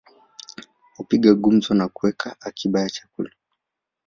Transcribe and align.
Hupiga 0.95 1.33
gumzo 1.33 1.71
na 1.73 1.89
huweka 1.93 2.35
akiba 2.41 2.79
ya 2.81 2.89
chakula 2.89 3.31